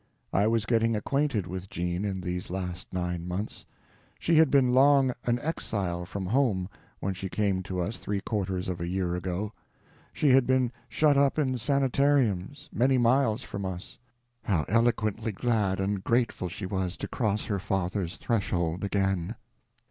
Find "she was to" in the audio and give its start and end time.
16.49-17.07